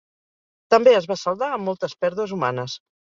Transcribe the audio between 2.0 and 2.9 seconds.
pèrdues humanes.